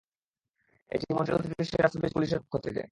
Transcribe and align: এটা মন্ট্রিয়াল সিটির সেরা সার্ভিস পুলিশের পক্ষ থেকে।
এটা 0.91 1.05
মন্ট্রিয়াল 1.15 1.41
সিটির 1.43 1.67
সেরা 1.69 1.87
সার্ভিস 1.87 2.11
পুলিশের 2.15 2.39
পক্ষ 2.41 2.53
থেকে। 2.65 2.79